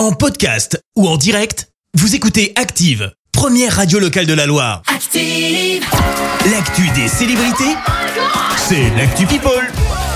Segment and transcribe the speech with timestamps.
[0.00, 4.80] En podcast ou en direct, vous écoutez Active, première radio locale de la Loire.
[4.86, 5.84] Active.
[6.50, 7.76] L'actu des célébrités,
[8.56, 9.70] c'est l'actu People.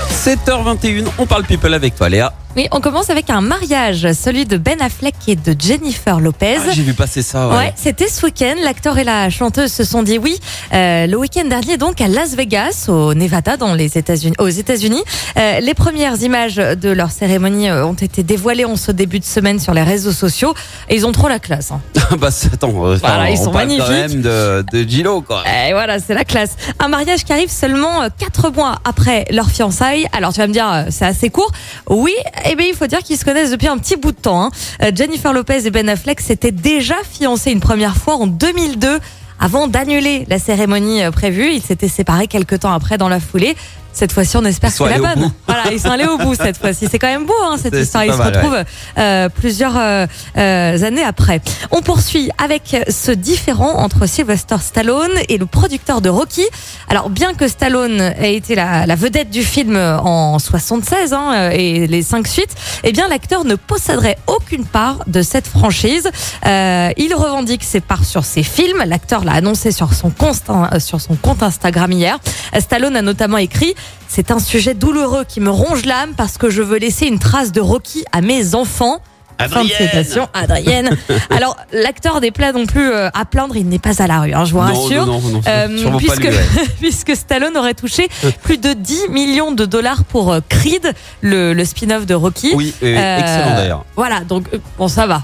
[0.09, 2.33] 7h21, on parle people avec toi Léa.
[2.55, 6.55] Oui, on commence avec un mariage, celui de Ben Affleck et de Jennifer Lopez.
[6.65, 7.49] Ah, J'ai vu passer ça.
[7.49, 7.55] Ouais.
[7.57, 8.55] Ouais, c'était ce week-end.
[8.63, 10.39] L'acteur et la chanteuse se sont dit oui.
[10.73, 15.03] Euh, le week-end dernier, donc à Las Vegas, au Nevada, dans les États-Unis, aux États-Unis,
[15.37, 19.25] Euh, les premières images de leur cérémonie euh, ont été dévoilées en ce début de
[19.25, 20.53] semaine sur les réseaux sociaux.
[20.87, 21.71] Et ils ont trop la classe.
[21.71, 21.81] Hein.
[22.17, 24.13] bah c'est- attends, euh, Voilà, ils on sont parle quand magnifiques.
[24.15, 25.43] même de, de Gilo quoi.
[25.67, 26.51] Et voilà, c'est la classe.
[26.79, 30.07] Un mariage qui arrive seulement euh, quatre mois après leur fiançailles.
[30.13, 31.51] Alors tu vas me dire, euh, c'est assez court.
[31.89, 32.13] Oui,
[32.49, 34.43] eh bien il faut dire qu'ils se connaissent depuis un petit bout de temps.
[34.43, 34.51] hein.
[34.83, 38.99] Euh, Jennifer Lopez et Ben Affleck s'étaient déjà fiancés une première fois en 2002.
[39.39, 43.55] Avant d'annuler la cérémonie euh, prévue, ils s'étaient séparés quelques temps après dans la foulée.
[43.95, 45.31] Cette fois-ci, on espère que c'est la bonne.
[45.47, 46.87] Voilà, ils sont allés au bout cette fois-ci.
[46.91, 48.03] C'est quand même beau, hein, cette histoire.
[48.03, 48.63] Ils se mal, retrouvent
[48.97, 50.05] euh, plusieurs euh,
[50.37, 51.41] euh, années après.
[51.71, 56.45] On poursuit avec ce différent entre Sylvester Stallone et le producteur de Rocky.
[56.89, 61.49] Alors, bien que Stallone ait été la, la vedette du film en 76 hein, euh,
[61.51, 66.09] et les cinq suites, eh bien, l'acteur ne posséderait aucune part de cette franchise.
[66.45, 68.83] Euh, il revendique ses parts sur ses films.
[68.85, 72.19] L'acteur l'a annoncé sur son, compte, euh, sur son compte Instagram hier.
[72.59, 73.75] Stallone a notamment écrit
[74.07, 77.51] c'est un sujet douloureux qui me ronge l'âme parce que je veux laisser une trace
[77.51, 78.99] de Rocky à mes enfants.
[79.37, 79.89] Fin de Adrienne.
[79.89, 80.97] citation, Adrienne.
[81.29, 84.33] Alors, l'acteur des plats non plus euh, à plaindre, il n'est pas à la rue,
[84.33, 85.05] hein, je vous non, rassure.
[85.05, 86.43] non, non, non, Euh, pas puisque, lui, ouais.
[86.79, 88.07] puisque Stallone aurait touché
[88.43, 92.53] plus de 10 millions de dollars pour euh, Creed, le, le spin-off de Rocky.
[92.55, 93.85] Oui, excellent d'ailleurs.
[93.97, 94.45] Voilà, donc
[94.77, 95.23] bon, ça va.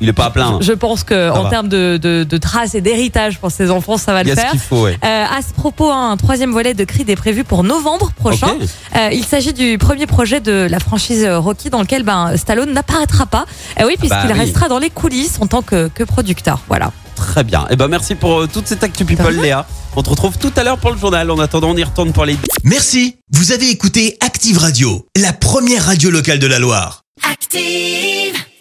[0.00, 0.60] Il est pas à plaindre.
[0.62, 3.96] Je pense que Ça en termes de, de, de traces et d'héritage pour ses enfants,
[3.98, 4.50] ça va Il y le a ce faire.
[4.50, 4.98] qu'il faut, ouais.
[5.04, 8.54] Euh, à ce propos, hein, un troisième volet de Creed est prévu pour novembre prochain.
[8.96, 13.26] Euh, il s'agit du premier projet de la franchise Rocky dans lequel ben, Stallone n'apparaîtra
[13.26, 13.44] pas.
[13.80, 14.38] Euh, oui, puisqu'il bah oui.
[14.40, 16.60] restera dans les coulisses en tant que, que producteur.
[16.68, 16.90] Voilà.
[17.14, 17.66] Très bien.
[17.70, 19.36] Et ben merci pour euh, toute cette actu people.
[19.40, 19.66] Léa.
[19.94, 21.30] On te retrouve tout à l'heure pour le journal.
[21.30, 25.84] En attendant, on y retourne pour les Merci, vous avez écouté Active Radio, la première
[25.84, 27.02] radio locale de la Loire.
[27.30, 28.42] Active.